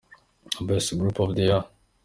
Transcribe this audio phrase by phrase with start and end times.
[0.61, 1.63] Best group of the Year.